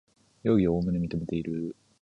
[0.41, 1.75] 容疑をおおむね認めている